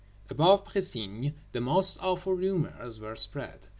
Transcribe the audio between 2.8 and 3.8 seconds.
were spread.